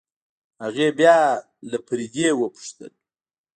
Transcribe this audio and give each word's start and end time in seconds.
هغې 0.63 0.87
بيا 0.99 1.17
له 1.69 1.77
فريدې 1.87 2.27
وپوښتل. 2.39 2.91